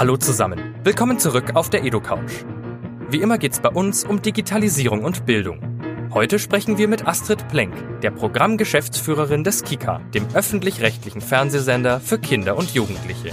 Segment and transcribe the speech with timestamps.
[0.00, 0.76] Hallo zusammen.
[0.82, 2.46] Willkommen zurück auf der EdoCouch.
[3.10, 5.60] Wie immer geht's bei uns um Digitalisierung und Bildung.
[6.14, 12.56] Heute sprechen wir mit Astrid Plenk, der Programmgeschäftsführerin des KIKA, dem öffentlich-rechtlichen Fernsehsender für Kinder
[12.56, 13.32] und Jugendliche.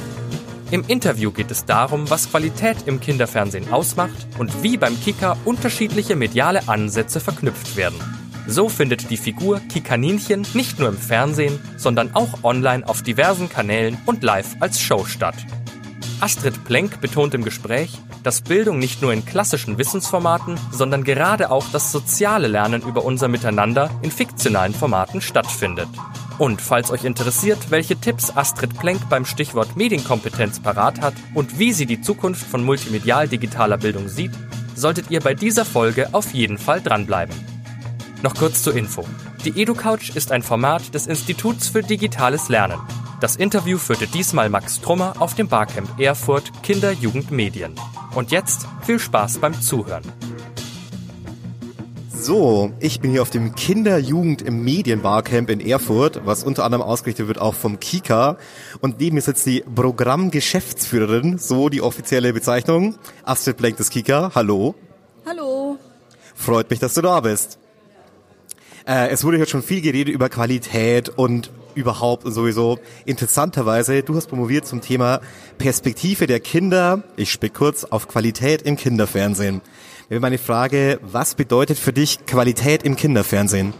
[0.69, 6.17] Im Interview geht es darum, was Qualität im Kinderfernsehen ausmacht und wie beim Kika unterschiedliche
[6.17, 7.97] mediale Ansätze verknüpft werden.
[8.45, 13.97] So findet die Figur Kikaninchen nicht nur im Fernsehen, sondern auch online auf diversen Kanälen
[14.05, 15.35] und live als Show statt.
[16.19, 21.65] Astrid Plenk betont im Gespräch, dass Bildung nicht nur in klassischen Wissensformaten, sondern gerade auch
[21.71, 25.87] das soziale Lernen über unser Miteinander in fiktionalen Formaten stattfindet.
[26.39, 31.71] Und falls euch interessiert, welche Tipps Astrid Plenk beim Stichwort Medienkompetenz parat hat und wie
[31.71, 34.31] sie die Zukunft von multimedial-digitaler Bildung sieht,
[34.75, 37.35] solltet ihr bei dieser Folge auf jeden Fall dranbleiben.
[38.23, 39.05] Noch kurz zur Info.
[39.45, 42.79] Die EduCouch ist ein Format des Instituts für digitales Lernen.
[43.19, 47.73] Das Interview führte diesmal Max Trummer auf dem Barcamp Erfurt Kinder, Jugend, Medien.
[48.13, 50.03] Und jetzt viel Spaß beim Zuhören.
[52.13, 57.27] So, ich bin hier auf dem Kinder-Jugend im Medienbarcamp in Erfurt, was unter anderem ausgerichtet
[57.27, 58.37] wird auch vom Kika.
[58.81, 64.31] Und neben mir sitzt die Programmgeschäftsführerin, so die offizielle Bezeichnung, Astrid Blank des Kika.
[64.35, 64.75] Hallo.
[65.25, 65.79] Hallo.
[66.35, 67.57] Freut mich, dass du da bist.
[68.85, 72.79] Äh, es wurde jetzt schon viel geredet über Qualität und überhaupt und sowieso.
[73.05, 75.21] Interessanterweise, du hast promoviert zum Thema
[75.57, 79.61] Perspektive der Kinder, ich spick kurz, auf Qualität im Kinderfernsehen
[80.09, 83.73] wäre meine Frage, was bedeutet für dich Qualität im Kinderfernsehen?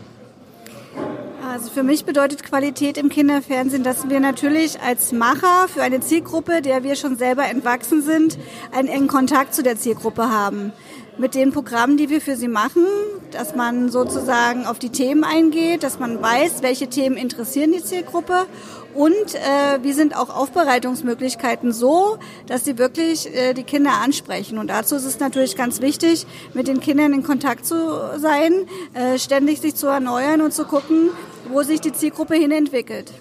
[1.42, 6.62] Also für mich bedeutet Qualität im Kinderfernsehen, dass wir natürlich als Macher für eine Zielgruppe,
[6.62, 8.38] der wir schon selber entwachsen sind,
[8.72, 10.72] einen engen Kontakt zu der Zielgruppe haben.
[11.20, 12.86] Mit den Programmen, die wir für sie machen,
[13.32, 18.46] dass man sozusagen auf die Themen eingeht, dass man weiß, welche Themen interessieren die Zielgruppe
[18.94, 24.60] und äh, wie sind auch Aufbereitungsmöglichkeiten so, dass sie wirklich äh, die Kinder ansprechen.
[24.60, 27.76] Und dazu ist es natürlich ganz wichtig, mit den Kindern in Kontakt zu
[28.18, 28.54] sein,
[28.94, 31.10] äh, ständig sich zu erneuern und zu gucken,
[31.50, 33.12] wo sich die Zielgruppe hin entwickelt.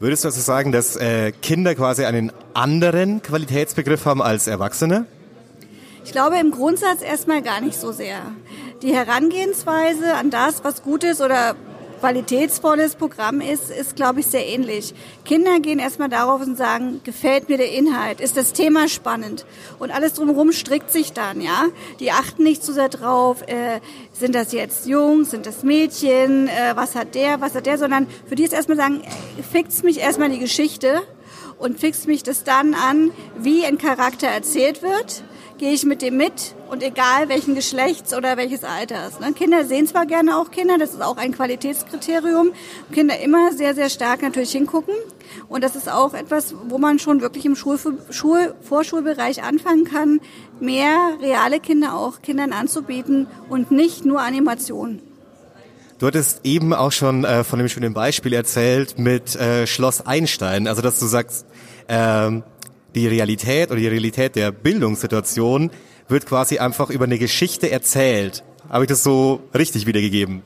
[0.00, 5.06] Würdest du also sagen, dass äh, Kinder quasi einen anderen Qualitätsbegriff haben als Erwachsene?
[6.04, 8.20] Ich glaube im Grundsatz erstmal gar nicht so sehr.
[8.82, 11.56] Die Herangehensweise an das, was gut ist oder
[12.00, 14.94] qualitätsvolles Programm ist, ist, glaube ich, sehr ähnlich.
[15.24, 19.46] Kinder gehen erstmal darauf und sagen, gefällt mir der Inhalt, ist das Thema spannend
[19.78, 21.68] und alles drumherum strickt sich dann, ja.
[22.00, 23.80] Die achten nicht so sehr drauf, äh,
[24.12, 28.06] sind das jetzt Jungs, sind das Mädchen, äh, was hat der, was hat der, sondern
[28.26, 29.00] für die ist erstmal sagen,
[29.50, 31.00] fixt mich erstmal die Geschichte
[31.58, 35.24] und fixt mich das dann an, wie ein Charakter erzählt wird
[35.58, 39.20] gehe ich mit dem mit und egal welchen Geschlechts oder welches Alters.
[39.20, 39.32] Ne?
[39.32, 42.52] Kinder sehen zwar gerne auch Kinder, das ist auch ein Qualitätskriterium.
[42.92, 44.94] Kinder immer sehr, sehr stark natürlich hingucken.
[45.48, 47.78] Und das ist auch etwas, wo man schon wirklich im Schul
[48.10, 50.20] Schul Vorschulbereich anfangen kann,
[50.60, 55.00] mehr reale Kinder auch Kindern anzubieten und nicht nur Animationen.
[55.98, 60.66] Du hattest eben auch schon äh, von dem schönen Beispiel erzählt mit äh, Schloss Einstein,
[60.66, 61.46] also dass du sagst,
[61.88, 62.42] ähm,
[62.94, 65.70] die Realität oder die Realität der Bildungssituation
[66.08, 68.44] wird quasi einfach über eine Geschichte erzählt.
[68.68, 70.42] Habe ich das so richtig wiedergegeben?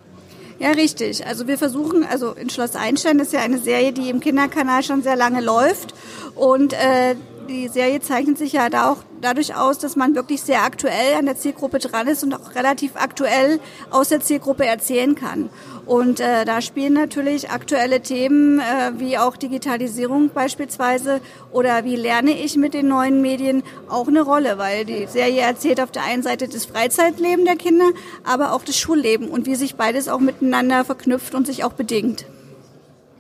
[0.59, 1.25] Ja, richtig.
[1.25, 5.03] Also wir versuchen, also in Schloss Einstein ist ja eine Serie, die im Kinderkanal schon
[5.03, 5.95] sehr lange läuft
[6.35, 7.15] und äh,
[7.49, 11.27] die Serie zeichnet sich ja da auch dadurch aus, dass man wirklich sehr aktuell an
[11.27, 13.59] der Zielgruppe dran ist und auch relativ aktuell
[13.91, 15.51] aus der Zielgruppe erzählen kann.
[15.87, 21.21] Und äh, da spielen natürlich aktuelle Themen äh, wie auch Digitalisierung beispielsweise
[21.51, 25.81] oder wie lerne ich mit den neuen Medien auch eine Rolle, weil die Serie erzählt
[25.81, 27.91] auf der einen Seite das Freizeitleben der Kinder,
[28.25, 32.27] aber auch das Schulleben und wie sich beides auch miteinander verknüpft und sich auch bedingt.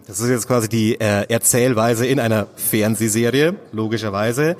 [0.08, 4.56] Das ist jetzt quasi die äh, Erzählweise in einer Fernsehserie, logischerweise.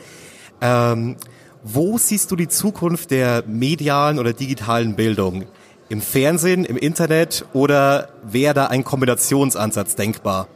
[0.61, 1.17] Ähm,
[1.65, 5.47] wo siehst du die Zukunft der medialen oder digitalen Bildung?
[5.89, 10.49] Im Fernsehen, im Internet oder wäre da ein Kombinationsansatz denkbar?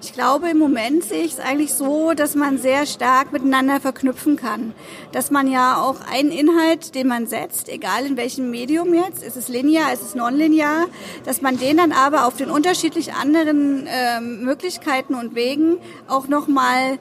[0.00, 4.36] Ich glaube, im Moment sehe ich es eigentlich so, dass man sehr stark miteinander verknüpfen
[4.36, 4.72] kann.
[5.10, 9.36] Dass man ja auch einen Inhalt, den man setzt, egal in welchem Medium jetzt, ist
[9.36, 10.86] es linear, ist es nonlinear,
[11.24, 16.98] dass man den dann aber auf den unterschiedlich anderen äh, Möglichkeiten und Wegen auch nochmal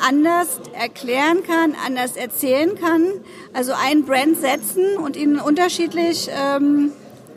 [0.00, 3.04] anders erklären kann, anders erzählen kann.
[3.52, 6.92] Also ein Brand setzen und ihn unterschiedlich ähm,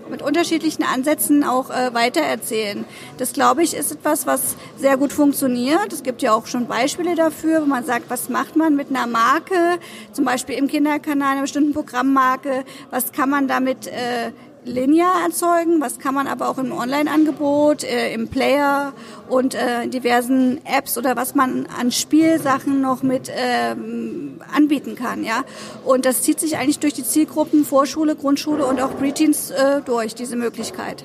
[0.10, 2.86] mit unterschiedlichen Ansätzen auch äh, weitererzählen.
[3.18, 5.92] Das glaube ich ist etwas, was sehr gut funktioniert.
[5.92, 9.08] Es gibt ja auch schon Beispiele dafür, wo man sagt, was macht man mit einer
[9.08, 9.80] Marke,
[10.14, 14.32] zum Beispiel im Kinderkanal einer bestimmten Programmmarke, was kann man damit äh,
[14.68, 18.94] linear erzeugen, was kann man aber auch im Online-Angebot, äh, im Player
[19.30, 25.44] und äh, diversen Apps oder was man an Spielsachen noch mit ähm, anbieten kann, ja.
[25.86, 30.16] Und das zieht sich eigentlich durch die Zielgruppen Vorschule, Grundschule und auch Preteens äh, durch,
[30.16, 31.04] diese Möglichkeit.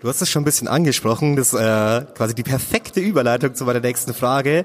[0.00, 3.64] Du hast es schon ein bisschen angesprochen, das ist äh, quasi die perfekte Überleitung zu
[3.64, 4.64] meiner nächsten Frage.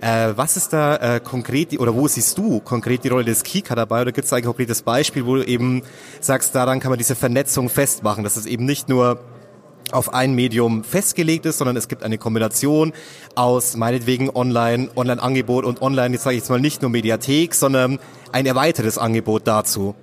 [0.00, 3.74] Äh, was ist da äh, konkret, oder wo siehst du konkret die Rolle des Kika
[3.74, 4.02] dabei?
[4.02, 5.82] Oder gibt es ein konkretes Beispiel, wo du eben
[6.20, 9.20] sagst, daran kann man diese Vernetzung festmachen, dass es eben nicht nur
[9.92, 12.92] auf ein Medium festgelegt ist, sondern es gibt eine Kombination
[13.34, 17.98] aus meinetwegen Online, Online-Angebot und Online, jetzt sage ich jetzt mal nicht nur Mediathek, sondern
[18.32, 19.94] ein erweitertes Angebot dazu.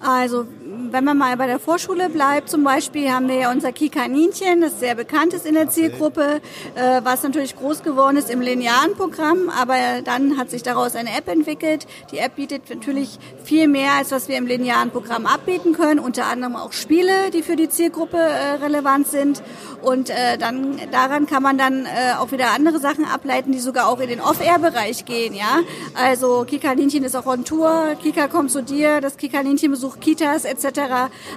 [0.00, 0.46] Also
[0.92, 4.78] wenn man mal bei der Vorschule bleibt, zum Beispiel haben wir ja unser Kikaninchen, das
[4.78, 6.40] sehr bekannt ist in der Zielgruppe,
[6.74, 11.16] äh, was natürlich groß geworden ist im linearen Programm, aber dann hat sich daraus eine
[11.16, 11.86] App entwickelt.
[12.10, 16.26] Die App bietet natürlich viel mehr, als was wir im linearen Programm abbieten können, unter
[16.26, 19.42] anderem auch Spiele, die für die Zielgruppe äh, relevant sind.
[19.82, 23.88] Und äh, dann daran kann man dann äh, auch wieder andere Sachen ableiten, die sogar
[23.88, 25.34] auch in den Off-Air-Bereich gehen.
[25.34, 25.60] Ja,
[25.94, 30.81] also Kikaninchen ist auch on Tour, Kika kommt zu dir, das Kikaninchen besucht Kitas etc.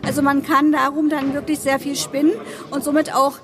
[0.06, 2.33] Also man kann darum dann wirklich sehr viel spinnen
[2.71, 3.39] und somit auch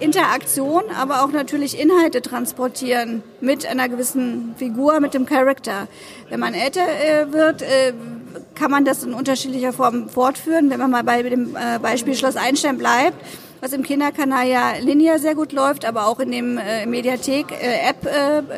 [0.00, 5.88] Interaktion, aber auch natürlich Inhalte transportieren mit einer gewissen Figur, mit dem Charakter.
[6.28, 7.92] Wenn man älter äh, wird, äh,
[8.54, 10.70] kann man das in unterschiedlicher Form fortführen.
[10.70, 13.16] Wenn man mal bei dem äh, Beispiel Schloss Einstein bleibt,
[13.60, 18.08] was im Kinderkanal ja linear sehr gut läuft, aber auch in dem Mediathek-App,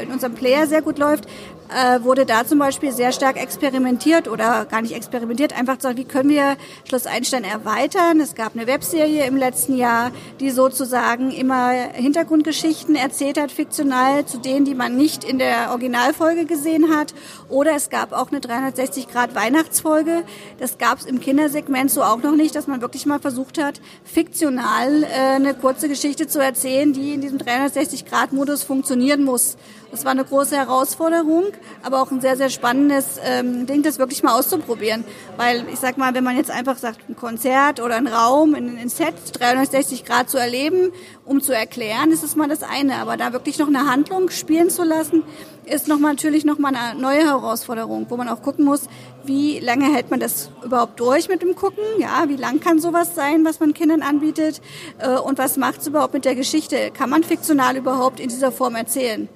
[0.00, 1.26] in unserem Player sehr gut läuft,
[1.72, 6.04] äh, wurde da zum Beispiel sehr stark experimentiert oder gar nicht experimentiert, einfach gesagt, wie
[6.04, 6.56] können wir
[6.88, 8.20] Schloss Einstein erweitern.
[8.20, 10.10] Es gab eine Webserie im letzten Jahr,
[10.40, 16.44] die sozusagen immer Hintergrundgeschichten erzählt hat, fiktional, zu denen, die man nicht in der Originalfolge
[16.44, 17.14] gesehen hat.
[17.48, 20.24] Oder es gab auch eine 360 Grad Weihnachtsfolge.
[20.58, 23.80] Das gab es im Kindersegment so auch noch nicht, dass man wirklich mal versucht hat,
[24.04, 29.56] fiktional äh, eine kurze Geschichte zu erzählen, die in diesem 360 Grad Modus funktionieren muss.
[29.92, 31.44] Das war eine große Herausforderung,
[31.82, 35.04] aber auch ein sehr, sehr spannendes ähm, Ding, das wirklich mal auszuprobieren.
[35.36, 38.78] Weil ich sag mal, wenn man jetzt einfach sagt, ein Konzert oder ein Raum, ein,
[38.78, 40.92] ein Set 360 Grad zu erleben,
[41.24, 42.96] um zu erklären, ist es mal das eine.
[42.96, 45.22] Aber da wirklich noch eine Handlung spielen zu lassen,
[45.64, 48.88] ist noch mal, natürlich noch mal eine neue Herausforderung, wo man auch gucken muss,
[49.24, 51.84] wie lange hält man das überhaupt durch mit dem Gucken?
[51.98, 54.60] Ja, wie lang kann sowas sein, was man Kindern anbietet?
[54.98, 56.90] Äh, und was macht es überhaupt mit der Geschichte?
[56.90, 59.28] Kann man fiktional überhaupt in dieser Form erzählen?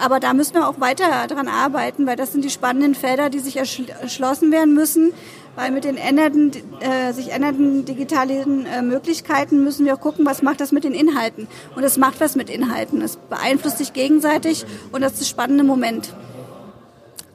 [0.00, 3.38] Aber da müssen wir auch weiter dran arbeiten, weil das sind die spannenden Felder, die
[3.38, 5.12] sich erschlossen werden müssen.
[5.56, 10.60] Weil mit den ändernden, äh, sich ändernden digitalen äh, Möglichkeiten müssen wir gucken, was macht
[10.60, 11.48] das mit den Inhalten.
[11.74, 13.02] Und es macht was mit Inhalten.
[13.02, 16.14] Es beeinflusst sich gegenseitig und das ist das spannende Moment.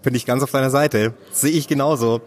[0.01, 1.13] Bin ich ganz auf deiner Seite.
[1.31, 2.21] Sehe ich genauso.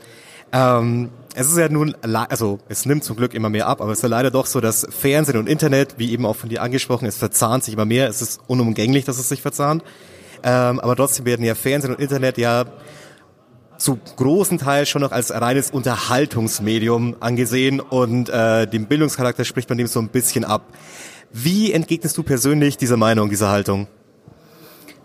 [0.52, 3.98] Ähm, es ist ja nun, also es nimmt zum Glück immer mehr ab, aber es
[3.98, 7.06] ist ja leider doch so, dass Fernsehen und Internet, wie eben auch von dir angesprochen,
[7.06, 8.08] es verzahnt sich immer mehr.
[8.08, 9.82] Es ist unumgänglich, dass es sich verzahnt.
[10.42, 12.64] Ähm, aber trotzdem werden ja Fernsehen und Internet ja
[13.78, 19.78] zu großen Teil schon noch als reines Unterhaltungsmedium angesehen und äh, dem Bildungscharakter spricht man
[19.78, 20.62] dem so ein bisschen ab.
[21.32, 23.86] Wie entgegnest du persönlich dieser Meinung, dieser Haltung?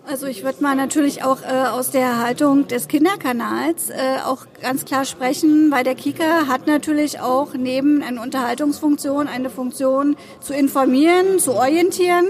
[0.05, 3.93] Also ich würde mal natürlich auch äh, aus der Haltung des Kinderkanals äh,
[4.25, 10.17] auch ganz klar sprechen, weil der Kika hat natürlich auch neben einer Unterhaltungsfunktion eine Funktion
[10.41, 12.25] zu informieren, zu orientieren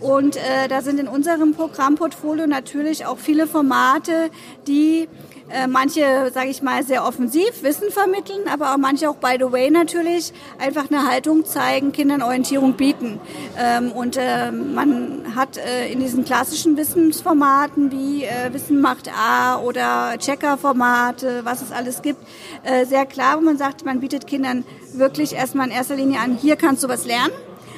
[0.00, 4.30] und äh, da sind in unserem Programmportfolio natürlich auch viele Formate,
[4.66, 5.08] die
[5.50, 9.52] äh, manche, sage ich mal, sehr offensiv Wissen vermitteln, aber auch manche auch by the
[9.52, 13.20] way natürlich einfach eine Haltung zeigen, Kindern Orientierung bieten.
[13.58, 19.58] Ähm, und äh, man hat äh, in diesen klassischen Wissensformaten wie äh, Wissen macht A
[19.58, 22.20] oder Checker-Formate, was es alles gibt,
[22.62, 24.64] äh, sehr klar, wo man sagt, man bietet Kindern
[24.94, 27.32] wirklich erstmal in erster Linie an, hier kannst du was lernen.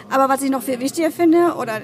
[0.09, 1.81] Aber was ich noch viel wichtiger finde oder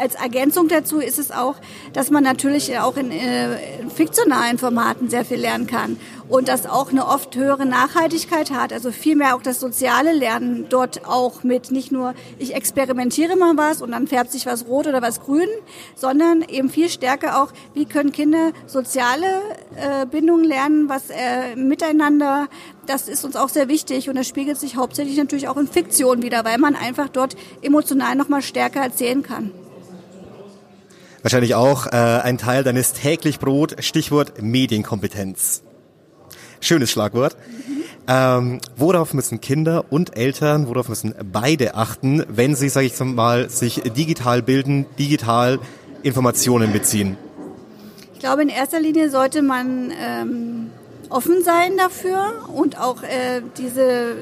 [0.00, 1.56] als Ergänzung dazu ist es auch,
[1.92, 3.56] dass man natürlich auch in äh,
[3.94, 5.96] fiktionalen Formaten sehr viel lernen kann
[6.28, 8.72] und das auch eine oft höhere Nachhaltigkeit hat.
[8.72, 13.82] Also vielmehr auch das soziale Lernen dort auch mit nicht nur ich experimentiere mal was
[13.82, 15.48] und dann färbt sich was rot oder was grün,
[15.94, 19.26] sondern eben viel stärker auch, wie können Kinder soziale
[19.76, 22.48] äh, Bindungen lernen, was äh, miteinander,
[22.86, 26.22] das ist uns auch sehr wichtig und das spiegelt sich hauptsächlich natürlich auch in Fiktion
[26.22, 29.52] wieder, weil man einfach dort emotional noch mal stärker erzählen kann.
[31.24, 35.62] Wahrscheinlich auch äh, ein Teil deines täglich Brot, Stichwort Medienkompetenz.
[36.60, 37.34] Schönes Schlagwort.
[38.06, 43.48] Ähm, worauf müssen Kinder und Eltern, worauf müssen beide achten, wenn sie, sage ich mal,
[43.48, 45.60] sich digital bilden, digital
[46.02, 47.16] Informationen beziehen?
[48.12, 50.70] Ich glaube, in erster Linie sollte man ähm,
[51.08, 54.14] offen sein dafür und auch äh, diese,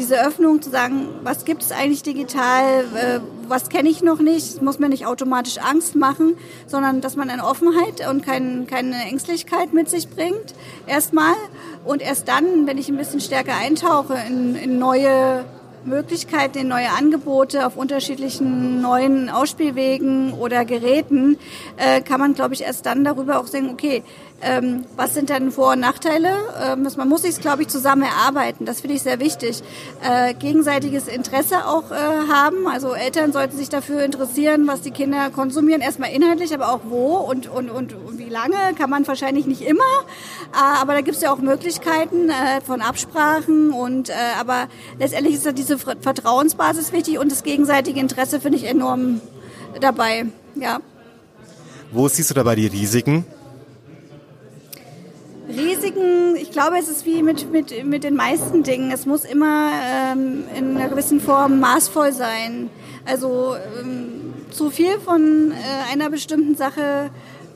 [0.00, 4.62] diese Öffnung zu sagen, was gibt es eigentlich digital, äh, was kenne ich noch nicht,
[4.62, 9.74] muss mir nicht automatisch Angst machen, sondern dass man eine Offenheit und kein, keine Ängstlichkeit
[9.74, 10.54] mit sich bringt,
[10.86, 11.34] erstmal.
[11.84, 15.44] Und erst dann, wenn ich ein bisschen stärker eintauche in, in neue
[15.84, 21.38] Möglichkeiten, in neue Angebote auf unterschiedlichen neuen Ausspielwegen oder Geräten,
[21.76, 24.02] äh, kann man, glaube ich, erst dann darüber auch sagen, okay,
[24.42, 26.30] ähm, was sind denn Vor- und Nachteile?
[26.64, 28.64] Ähm, man muss sich, glaube ich, zusammen erarbeiten.
[28.64, 29.62] Das finde ich sehr wichtig.
[30.02, 31.94] Äh, gegenseitiges Interesse auch äh,
[32.32, 32.66] haben.
[32.66, 35.82] Also Eltern sollten sich dafür interessieren, was die Kinder konsumieren.
[35.82, 38.56] Erstmal inhaltlich, aber auch wo und, und, und, und wie lange.
[38.78, 39.80] Kann man wahrscheinlich nicht immer.
[40.52, 43.72] Äh, aber da gibt es ja auch Möglichkeiten äh, von Absprachen.
[43.72, 44.68] Und äh, aber
[44.98, 49.20] letztendlich ist da diese Vertrauensbasis wichtig und das gegenseitige Interesse finde ich enorm
[49.80, 50.26] dabei.
[50.54, 50.80] Ja.
[51.92, 53.26] Wo siehst du dabei die Risiken?
[55.56, 58.90] Risiken, ich glaube, es ist wie mit, mit, mit den meisten Dingen.
[58.90, 59.70] Es muss immer
[60.12, 62.70] ähm, in einer gewissen Form maßvoll sein.
[63.04, 67.10] Also ähm, zu viel von äh, einer bestimmten Sache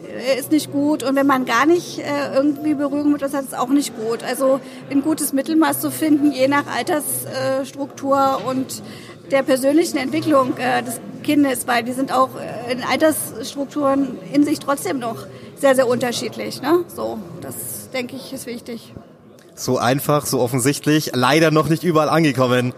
[0.05, 3.45] äh, ist nicht gut und wenn man gar nicht äh, irgendwie Berührung mit das hat,
[3.45, 4.23] ist auch nicht gut.
[4.23, 4.61] Also
[4.91, 8.83] ein gutes Mittelmaß zu finden, je nach Altersstruktur und
[9.31, 14.61] der persönlichen Entwicklung äh, des Kindes, weil die sind auch äh, in Altersstrukturen in sich
[14.61, 15.27] trotzdem noch
[15.57, 16.63] sehr, sehr unterschiedlich.
[16.63, 16.85] Ne?
[16.95, 18.93] So, das denke ich ist wichtig.
[19.57, 22.73] So einfach, so offensichtlich, leider noch nicht überall angekommen.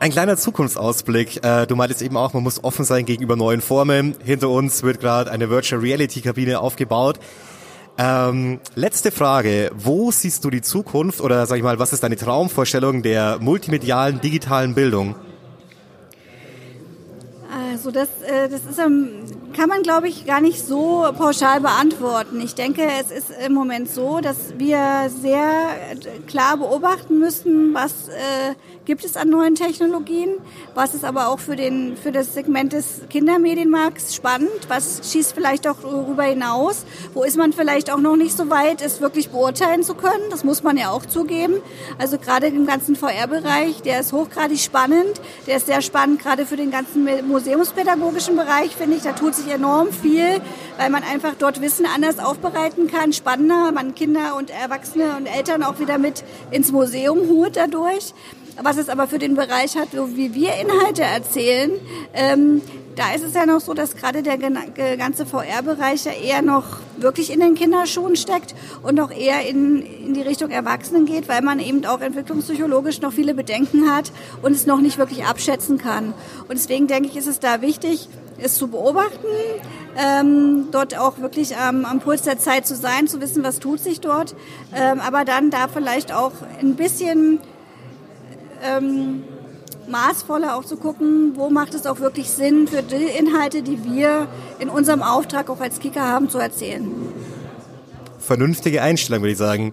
[0.00, 1.44] Ein kleiner Zukunftsausblick.
[1.44, 4.14] Äh, du meintest eben auch, man muss offen sein gegenüber neuen Formen.
[4.24, 7.18] Hinter uns wird gerade eine Virtual Reality Kabine aufgebaut.
[7.98, 9.72] Ähm, letzte Frage.
[9.74, 14.20] Wo siehst du die Zukunft oder sag ich mal, was ist deine Traumvorstellung der multimedialen
[14.20, 15.16] digitalen Bildung?
[17.88, 19.08] Also das, äh, das ist, ähm,
[19.58, 22.40] kann man, glaube ich, gar nicht so pauschal beantworten.
[22.40, 25.50] Ich denke, es ist im Moment so, dass wir sehr
[26.28, 30.30] klar beobachten müssen, was äh, gibt es an neuen Technologien,
[30.74, 35.66] was ist aber auch für, den, für das Segment des Kindermedienmarkts spannend, was schießt vielleicht
[35.66, 39.82] auch darüber hinaus, wo ist man vielleicht auch noch nicht so weit, es wirklich beurteilen
[39.82, 41.54] zu können, das muss man ja auch zugeben.
[41.98, 46.56] Also gerade im ganzen VR-Bereich, der ist hochgradig spannend, der ist sehr spannend, gerade für
[46.56, 50.40] den ganzen museumspädagogischen Bereich, finde ich, da tut sich enorm viel,
[50.76, 55.62] weil man einfach dort Wissen anders aufbereiten kann, spannender, man Kinder und Erwachsene und Eltern
[55.62, 58.14] auch wieder mit ins Museum holt dadurch.
[58.60, 61.70] Was es aber für den Bereich hat, so wie wir Inhalte erzählen,
[62.12, 62.60] ähm,
[62.98, 64.36] da ist es ja noch so, dass gerade der
[64.96, 66.64] ganze VR-Bereich ja eher noch
[66.96, 71.40] wirklich in den Kinderschuhen steckt und noch eher in, in die Richtung Erwachsenen geht, weil
[71.42, 74.10] man eben auch entwicklungspsychologisch noch viele Bedenken hat
[74.42, 76.12] und es noch nicht wirklich abschätzen kann.
[76.48, 79.26] Und deswegen denke ich, ist es da wichtig, es zu beobachten,
[79.96, 83.80] ähm, dort auch wirklich ähm, am Puls der Zeit zu sein, zu wissen, was tut
[83.80, 84.34] sich dort,
[84.74, 87.40] ähm, aber dann da vielleicht auch ein bisschen
[88.62, 89.24] ähm,
[89.88, 94.28] maßvoller auch zu gucken, wo macht es auch wirklich Sinn für die Inhalte, die wir
[94.58, 96.90] in unserem Auftrag auch als Kicker haben, zu erzählen.
[98.18, 99.72] Vernünftige Einstellung, würde ich sagen.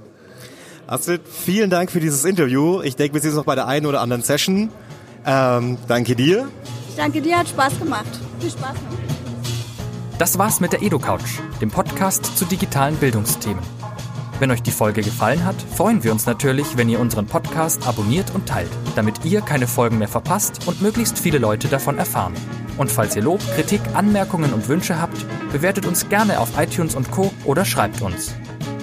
[0.87, 2.81] Astrid, vielen Dank für dieses Interview.
[2.81, 4.69] Ich denke, wir sehen uns noch bei der einen oder anderen Session.
[5.25, 6.47] Ähm, danke dir.
[6.95, 8.07] Danke dir, hat Spaß gemacht.
[8.39, 10.17] Viel Spaß noch.
[10.17, 13.61] Das war's mit der EduCouch, dem Podcast zu digitalen Bildungsthemen.
[14.39, 18.33] Wenn euch die Folge gefallen hat, freuen wir uns natürlich, wenn ihr unseren Podcast abonniert
[18.33, 22.33] und teilt, damit ihr keine Folgen mehr verpasst und möglichst viele Leute davon erfahren.
[22.77, 27.11] Und falls ihr Lob, Kritik, Anmerkungen und Wünsche habt, bewertet uns gerne auf iTunes und
[27.11, 27.33] Co.
[27.45, 28.33] oder schreibt uns.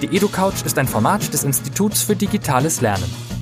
[0.01, 3.32] Die EduCouch ist ein Format des Instituts für digitales Lernen.